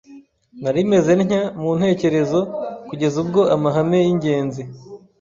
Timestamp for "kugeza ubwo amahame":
2.87-3.97